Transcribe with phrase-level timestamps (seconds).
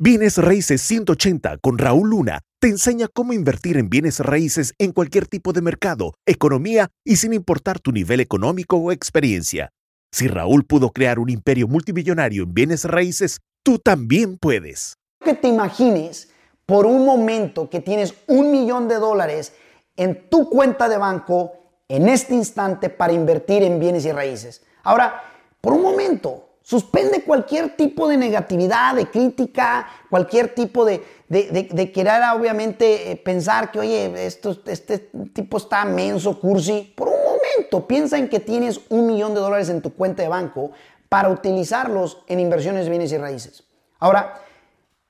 [0.00, 5.26] Bienes Raíces 180 con Raúl Luna te enseña cómo invertir en bienes raíces en cualquier
[5.26, 9.70] tipo de mercado, economía y sin importar tu nivel económico o experiencia.
[10.12, 14.94] Si Raúl pudo crear un imperio multimillonario en bienes raíces, tú también puedes.
[15.24, 16.28] Que te imagines
[16.64, 19.52] por un momento que tienes un millón de dólares
[19.96, 21.54] en tu cuenta de banco
[21.88, 24.62] en este instante para invertir en bienes y raíces.
[24.84, 25.24] Ahora,
[25.60, 32.20] por un momento, Suspende cualquier tipo de negatividad, de crítica, cualquier tipo de, de, querer
[32.36, 34.98] obviamente eh, pensar que, oye, esto, este
[35.32, 36.92] tipo está menso, cursi.
[36.94, 40.28] Por un momento, piensa en que tienes un millón de dólares en tu cuenta de
[40.28, 40.72] banco
[41.08, 43.64] para utilizarlos en inversiones de bienes y raíces.
[43.98, 44.38] Ahora,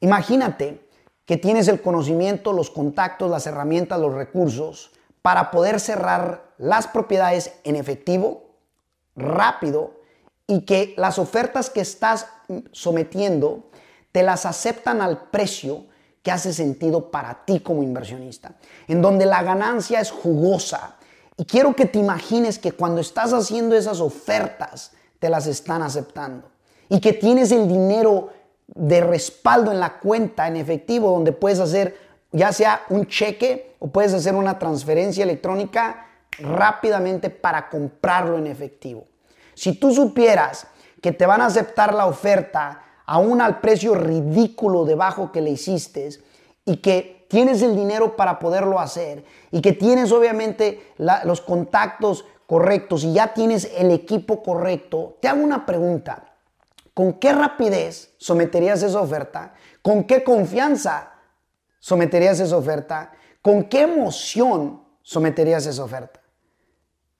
[0.00, 0.86] imagínate
[1.24, 4.90] que tienes el conocimiento, los contactos, las herramientas, los recursos
[5.22, 8.44] para poder cerrar las propiedades en efectivo,
[9.14, 9.95] rápido
[10.46, 12.26] y que las ofertas que estás
[12.72, 13.70] sometiendo
[14.12, 15.86] te las aceptan al precio
[16.22, 18.54] que hace sentido para ti como inversionista,
[18.88, 20.96] en donde la ganancia es jugosa.
[21.36, 26.50] Y quiero que te imagines que cuando estás haciendo esas ofertas, te las están aceptando
[26.88, 28.30] y que tienes el dinero
[28.66, 31.96] de respaldo en la cuenta en efectivo donde puedes hacer
[32.32, 36.06] ya sea un cheque o puedes hacer una transferencia electrónica
[36.38, 39.06] rápidamente para comprarlo en efectivo.
[39.56, 40.66] Si tú supieras
[41.00, 46.10] que te van a aceptar la oferta aún al precio ridículo debajo que le hiciste
[46.66, 53.02] y que tienes el dinero para poderlo hacer y que tienes obviamente los contactos correctos
[53.04, 56.34] y ya tienes el equipo correcto, te hago una pregunta.
[56.92, 59.54] ¿Con qué rapidez someterías esa oferta?
[59.80, 61.12] ¿Con qué confianza
[61.80, 63.12] someterías esa oferta?
[63.40, 66.20] ¿Con qué emoción someterías esa oferta?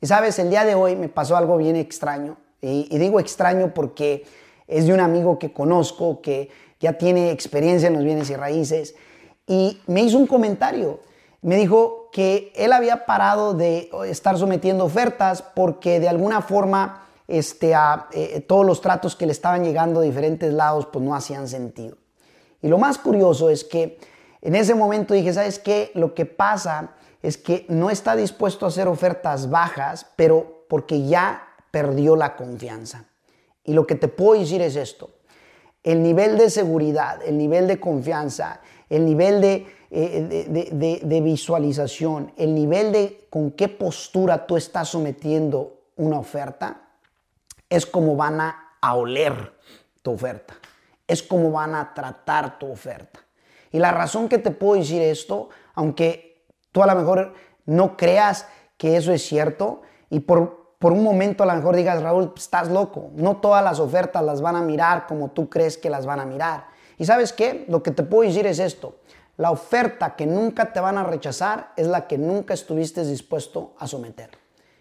[0.00, 2.36] Y sabes, el día de hoy me pasó algo bien extraño.
[2.60, 4.24] Y, digo extraño porque
[4.66, 8.94] es de un amigo que conozco que ya tiene experiencia en los bienes y raíces.
[9.46, 11.00] Y me hizo un comentario.
[11.42, 17.72] Me dijo que él había parado de estar sometiendo ofertas porque de alguna forma este,
[18.12, 21.96] eh, todos los tratos que le estaban llegando de diferentes lados pues no hacían sentido.
[22.62, 23.98] Y lo más curioso es que
[24.42, 25.90] en ese momento dije, ¿sabes qué?
[25.94, 31.48] Lo que pasa es que no está dispuesto a hacer ofertas bajas, pero porque ya
[31.70, 33.04] perdió la confianza.
[33.64, 35.10] Y lo que te puedo decir es esto.
[35.82, 42.92] El nivel de seguridad, el nivel de confianza, el nivel de, eh, visualización, el nivel
[42.92, 46.82] de con qué postura tú estás sometiendo una oferta,
[47.68, 49.54] es como van a, a oler
[50.02, 50.54] tu oferta.
[51.06, 53.20] Es como van a tratar tu oferta.
[53.72, 56.35] Y la razón que te puedo decir esto, aunque
[56.76, 57.32] tú a lo mejor
[57.64, 62.02] no creas que eso es cierto y por, por un momento a lo mejor digas,
[62.02, 63.08] Raúl, estás loco.
[63.14, 66.26] No todas las ofertas las van a mirar como tú crees que las van a
[66.26, 66.66] mirar.
[66.98, 67.64] Y sabes qué?
[67.68, 68.96] Lo que te puedo decir es esto.
[69.38, 73.86] La oferta que nunca te van a rechazar es la que nunca estuviste dispuesto a
[73.86, 74.28] someter.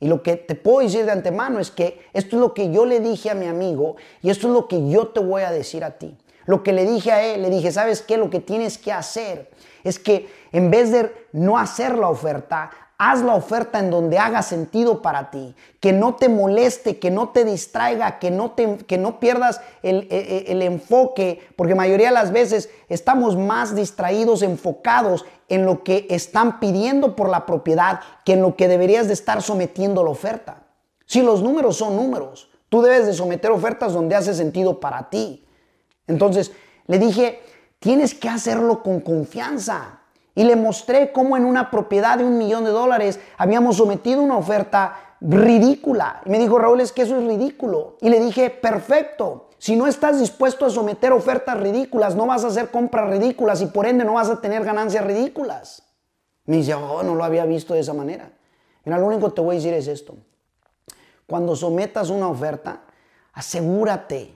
[0.00, 2.84] Y lo que te puedo decir de antemano es que esto es lo que yo
[2.84, 5.84] le dije a mi amigo y esto es lo que yo te voy a decir
[5.84, 6.18] a ti.
[6.46, 8.16] Lo que le dije a él, le dije, ¿sabes qué?
[8.16, 9.50] Lo que tienes que hacer
[9.84, 14.42] es que en vez de no hacer la oferta, haz la oferta en donde haga
[14.42, 18.96] sentido para ti, que no te moleste, que no te distraiga, que no, te, que
[18.96, 25.66] no pierdas el, el, enfoque, porque mayoría de las veces estamos más distraídos, enfocados en
[25.66, 30.02] lo que están pidiendo por la propiedad que en lo que deberías de estar sometiendo
[30.02, 30.62] la oferta.
[31.04, 35.45] Si los números son números, tú debes de someter ofertas donde hace sentido para ti.
[36.06, 36.52] Entonces,
[36.86, 37.40] le dije,
[37.78, 40.00] Tienes que hacerlo con confianza.
[40.34, 44.36] Y le mostré cómo en una propiedad de un millón de dólares habíamos sometido una
[44.36, 46.20] oferta ridícula.
[46.26, 47.96] Y me dijo, Raúl, es que eso es ridículo.
[48.00, 49.48] Y le dije, perfecto.
[49.58, 53.66] Si no estás dispuesto a someter ofertas ridículas, no vas a hacer compras ridículas y
[53.66, 55.82] por ende no vas a tener ganancias ridículas.
[56.44, 58.30] Me dice, oh, no lo había visto de esa manera.
[58.84, 60.16] Mira, lo único que te voy a decir es esto.
[61.26, 62.82] Cuando sometas una oferta,
[63.32, 64.35] asegúrate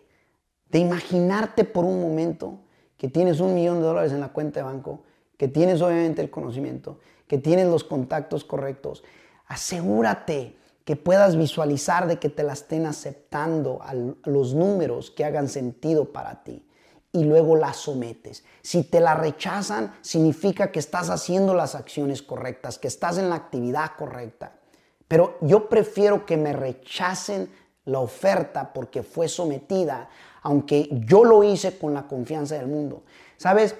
[0.70, 2.60] de imaginarte por un momento
[2.97, 5.02] que tienes un millón de dólares en la cuenta de banco,
[5.37, 9.02] que tienes obviamente el conocimiento, que tienes los contactos correctos,
[9.46, 13.94] asegúrate que puedas visualizar de que te la estén aceptando a
[14.28, 16.67] los números que hagan sentido para ti
[17.12, 18.44] y luego la sometes.
[18.62, 23.37] Si te la rechazan, significa que estás haciendo las acciones correctas, que estás en la
[23.37, 24.52] actividad correcta.
[25.08, 27.50] Pero yo prefiero que me rechacen
[27.85, 30.09] la oferta porque fue sometida
[30.43, 33.03] aunque yo lo hice con la confianza del mundo.
[33.37, 33.75] ¿Sabes?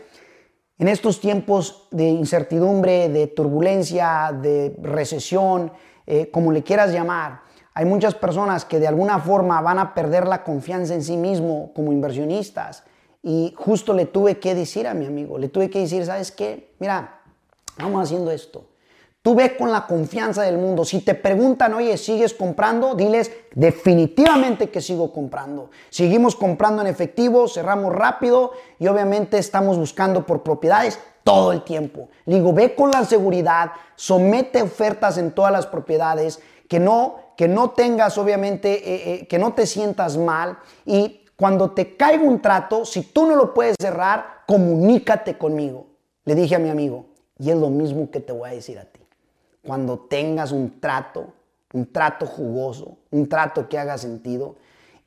[0.79, 5.73] En estos tiempos de incertidumbre, de turbulencia, de recesión,
[6.07, 7.43] eh, como le quieras llamar,
[7.75, 11.73] hay muchas personas que de alguna forma van a perder la confianza en sí mismo
[11.75, 12.85] como inversionistas
[13.23, 16.75] y justo le tuve que decir a mi amigo, le tuve que decir, ¿sabes qué?
[16.79, 17.21] Mira,
[17.79, 18.65] vamos haciendo esto.
[19.23, 20.83] Tú ve con la confianza del mundo.
[20.83, 22.95] Si te preguntan, oye, ¿sigues comprando?
[22.95, 25.71] Diles, definitivamente que sigo comprando.
[25.91, 32.09] Seguimos comprando en efectivo, cerramos rápido y obviamente estamos buscando por propiedades todo el tiempo.
[32.25, 37.47] Le digo, ve con la seguridad, somete ofertas en todas las propiedades, que no, que
[37.47, 42.41] no tengas obviamente, eh, eh, que no te sientas mal y cuando te caiga un
[42.41, 45.89] trato, si tú no lo puedes cerrar, comunícate conmigo.
[46.25, 47.07] Le dije a mi amigo,
[47.39, 49.01] y es lo mismo que te voy a decir a ti
[49.63, 51.33] cuando tengas un trato,
[51.73, 54.57] un trato jugoso, un trato que haga sentido.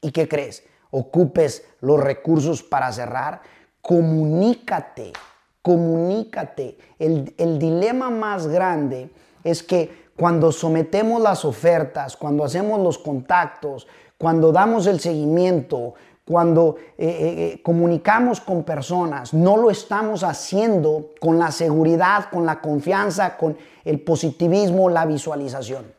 [0.02, 0.64] ¿Y qué crees?
[0.92, 3.42] Ocupes los recursos para cerrar,
[3.82, 5.14] comunícate,
[5.62, 6.78] comunícate.
[7.00, 9.10] El, el dilema más grande
[9.44, 16.78] es que cuando sometemos las ofertas, cuando hacemos los contactos, cuando damos el seguimiento, cuando
[16.98, 22.62] eh, eh, eh, comunicamos con personas, no lo estamos haciendo con la seguridad, con la
[22.62, 25.94] confianza, con el positivismo, la visualización.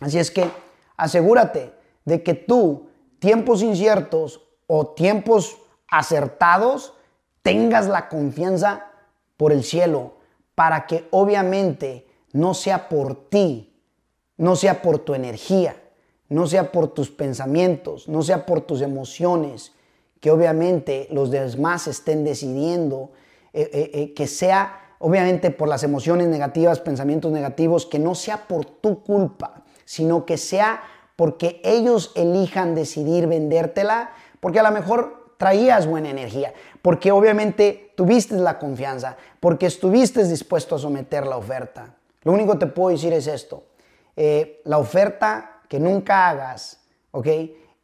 [0.00, 0.48] Así es que
[0.96, 1.72] asegúrate
[2.04, 5.56] de que tú, tiempos inciertos o tiempos
[5.88, 6.94] acertados,
[7.42, 8.86] tengas la confianza
[9.36, 10.14] por el cielo
[10.54, 13.82] para que obviamente no sea por ti,
[14.36, 15.76] no sea por tu energía,
[16.28, 19.72] no sea por tus pensamientos, no sea por tus emociones,
[20.20, 23.10] que obviamente los demás estén decidiendo,
[23.52, 28.48] eh, eh, eh, que sea obviamente por las emociones negativas, pensamientos negativos, que no sea
[28.48, 30.82] por tu culpa, sino que sea
[31.16, 36.52] porque ellos elijan decidir vendértela, porque a lo mejor traías buena energía,
[36.82, 41.94] porque obviamente tuviste la confianza, porque estuviste dispuesto a someter la oferta.
[42.22, 43.64] Lo único que te puedo decir es esto,
[44.64, 46.80] la oferta que nunca hagas,
[47.10, 47.26] ¿ok?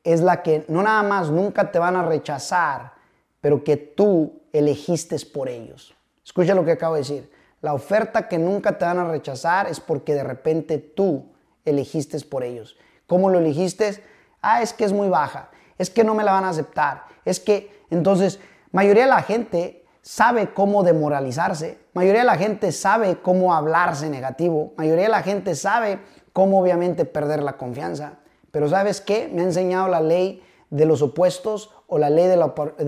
[0.05, 2.93] Es la que no nada más nunca te van a rechazar,
[3.41, 5.95] pero que tú elegiste por ellos.
[6.25, 7.33] Escucha lo que acabo de decir.
[7.61, 11.33] La oferta que nunca te van a rechazar es porque de repente tú
[11.65, 12.77] elegiste por ellos.
[13.07, 14.03] ¿Cómo lo elegiste?
[14.41, 15.51] Ah, es que es muy baja.
[15.79, 17.05] Es que no me la van a aceptar.
[17.25, 18.41] Es que, entonces,
[18.73, 21.79] mayoría de la gente sabe cómo demoralizarse.
[21.95, 24.73] Mayoría de la gente sabe cómo hablarse negativo.
[24.77, 26.01] Mayoría de la gente sabe
[26.33, 28.15] cómo obviamente perder la confianza.
[28.51, 29.29] Pero ¿sabes qué?
[29.33, 32.37] Me ha enseñado la ley de los opuestos o la ley de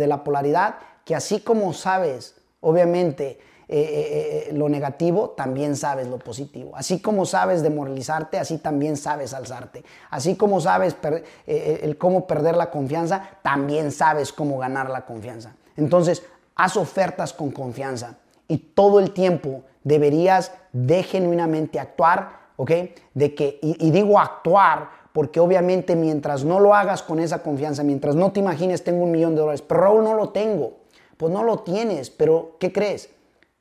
[0.06, 3.38] la, polaridad, que así como sabes, obviamente,
[3.68, 6.72] eh, eh, eh, lo negativo, también sabes lo positivo.
[6.74, 9.84] Así como sabes demoralizarte, así también sabes alzarte.
[10.10, 10.96] Así como sabes
[11.46, 15.54] el cómo perder la confianza, también sabes cómo ganar la confianza.
[15.76, 16.22] Entonces,
[16.56, 18.16] haz ofertas con confianza
[18.48, 22.70] y todo el tiempo deberías de genuinamente actuar ¿ok?
[23.14, 28.16] De que, y, digo actuar porque obviamente mientras no lo hagas con esa confianza, mientras
[28.16, 30.72] no te imagines tengo un millón de dólares, pero Raúl no lo tengo,
[31.16, 33.10] pues no lo tienes, pero ¿qué crees?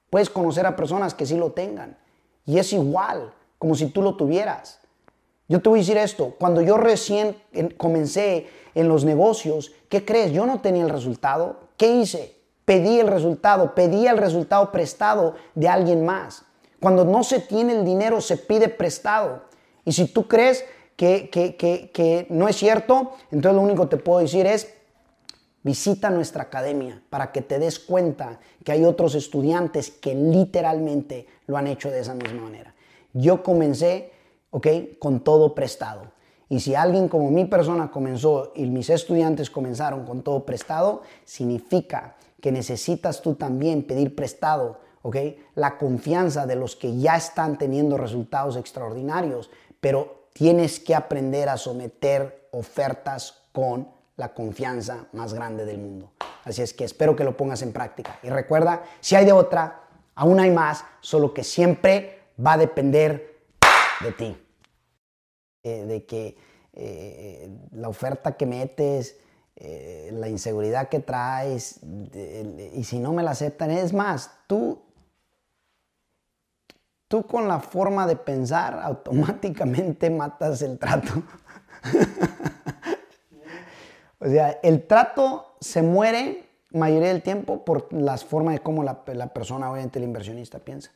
[0.09, 1.97] Puedes conocer a personas que sí lo tengan
[2.45, 4.79] y es igual, como si tú lo tuvieras.
[5.47, 7.35] Yo te voy a decir esto, cuando yo recién
[7.77, 10.31] comencé en los negocios, ¿qué crees?
[10.31, 11.57] Yo no tenía el resultado.
[11.77, 12.35] ¿Qué hice?
[12.65, 16.45] Pedí el resultado, pedí el resultado prestado de alguien más.
[16.83, 19.43] Cuando no se tiene el dinero, se pide prestado.
[19.85, 20.65] Y si tú crees
[20.97, 24.67] que, que, no es cierto, entonces lo único que te puedo decir es,
[25.61, 31.55] visita nuestra academia para que te des cuenta que hay otros estudiantes que literalmente lo
[31.55, 32.75] han hecho de esa misma manera.
[33.13, 34.11] Yo comencé,
[34.49, 34.67] ¿ok?
[34.99, 36.11] Con todo prestado.
[36.49, 42.17] Y si alguien como mi persona comenzó y mis estudiantes comenzaron con todo prestado, significa
[42.41, 44.83] que necesitas tú también pedir prestado
[45.55, 49.49] la confianza de los que ya están teniendo resultados extraordinarios,
[49.81, 56.11] pero tienes que aprender a someter ofertas con la confianza más grande del mundo.
[56.43, 58.19] Así es que espero que lo pongas en práctica.
[58.23, 59.83] Y recuerda, si hay de otra,
[60.15, 63.41] aún hay más, solo que siempre va a depender
[64.01, 64.37] de ti.
[65.63, 66.37] Eh, de que
[66.73, 69.17] eh, la oferta que metes,
[69.55, 71.79] eh, la inseguridad que traes,
[72.73, 74.82] y si no me la aceptan, es más, tú
[77.13, 81.21] tú con la forma de pensar automáticamente matas el trato.
[84.19, 89.03] o sea, el trato se muere mayoría del tiempo por las formas de cómo la,
[89.31, 90.89] persona, obviamente el inversionista, piensa.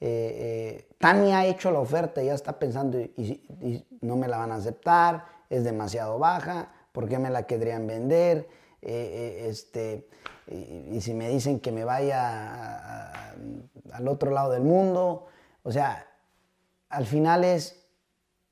[0.00, 4.50] Eh, eh, Tania ha hecho la oferta ya está pensando y, no me la van
[4.50, 8.48] a aceptar, es demasiado baja, ¿por qué me la querrían vender?
[8.80, 10.08] Eh, este,
[10.48, 13.12] y, si me dicen que me vaya
[13.92, 15.28] al otro lado del mundo,
[15.62, 16.06] o sea,
[16.88, 17.82] al final es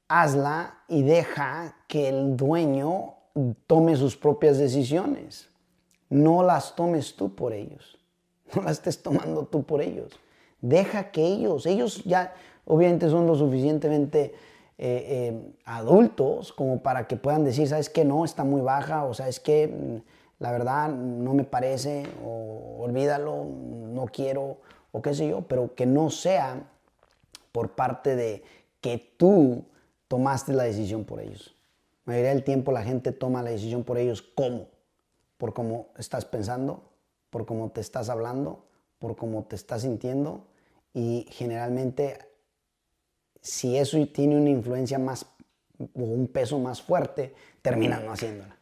[0.09, 3.14] hazla y deja que el dueño
[3.67, 5.49] tome sus propias decisiones.
[6.09, 7.97] no las tomes tú por ellos.
[8.52, 10.19] No las estés tomando tú por ellos.
[10.61, 14.35] Deja que ellos, ellos ya obviamente son lo suficientemente
[14.76, 18.05] eh, eh, adultos como para que puedan decir, ¿sabes qué?
[18.05, 20.02] No, está muy baja, o sabes que
[20.38, 24.57] la verdad no me parece, o olvídalo, no quiero,
[24.90, 26.64] o qué sé yo, pero que no sea
[27.52, 28.42] por parte de
[28.80, 29.64] que tú
[30.09, 31.54] tomaste la decisión por ellos.
[32.04, 34.23] La mayoría del tiempo la gente toma la decisión por ellos.
[34.23, 34.69] ¿Cómo?
[35.37, 36.90] Por cómo estás pensando,
[37.30, 38.64] por cómo te estás hablando,
[38.99, 40.47] por cómo te estás sintiendo
[40.92, 42.19] y generalmente
[43.40, 45.26] si eso tiene una influencia más
[45.78, 48.60] o un peso más fuerte, terminan no haciéndola.